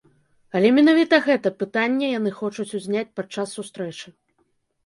Але 0.59 0.71
менавіта 0.77 1.19
гэта 1.27 1.51
пытанне 1.61 2.09
яны 2.19 2.31
хочуць 2.39 2.67
узняць 2.81 3.07
падчас 3.21 3.47
сустрэчы. 3.59 4.07